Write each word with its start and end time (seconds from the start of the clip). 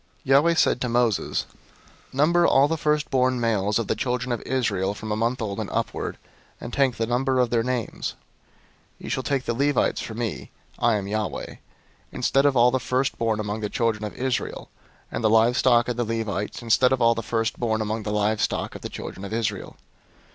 003:040 0.21 0.21
Yahweh 0.23 0.53
said 0.55 0.81
to 0.81 0.89
Moses, 0.89 1.45
"Number 2.11 2.47
all 2.47 2.67
the 2.67 2.75
firstborn 2.75 3.39
males 3.39 3.77
of 3.77 3.85
the 3.85 3.95
children 3.95 4.31
of 4.31 4.41
Israel 4.47 4.95
from 4.95 5.11
a 5.11 5.15
month 5.15 5.43
old 5.43 5.59
and 5.59 5.69
upward, 5.71 6.17
and 6.59 6.73
take 6.73 6.95
the 6.95 7.05
number 7.05 7.37
of 7.37 7.51
their 7.51 7.61
names. 7.61 8.15
003:041 8.99 9.03
You 9.03 9.09
shall 9.11 9.21
take 9.21 9.45
the 9.45 9.53
Levites 9.53 10.01
for 10.01 10.15
me 10.15 10.49
(I 10.79 10.95
am 10.95 11.07
Yahweh) 11.07 11.57
instead 12.11 12.47
of 12.47 12.57
all 12.57 12.71
the 12.71 12.79
firstborn 12.79 13.39
among 13.39 13.61
the 13.61 13.69
children 13.69 14.03
of 14.03 14.15
Israel; 14.15 14.69
and 15.11 15.23
the 15.23 15.29
livestock 15.29 15.87
of 15.87 15.97
the 15.97 16.03
Levites 16.03 16.63
instead 16.63 16.91
of 16.91 16.99
all 16.99 17.13
the 17.13 17.21
firstborn 17.21 17.79
among 17.79 18.01
the 18.01 18.11
livestock 18.11 18.73
of 18.73 18.81
the 18.81 18.89
children 18.89 19.23
of 19.23 19.31
Israel." 19.31 19.77